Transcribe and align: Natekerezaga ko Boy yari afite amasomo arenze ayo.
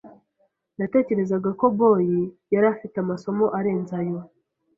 Natekerezaga 0.77 1.49
ko 1.59 1.65
Boy 1.77 2.09
yari 2.53 2.67
afite 2.73 2.95
amasomo 3.03 3.45
arenze 3.57 3.93
ayo. 4.01 4.17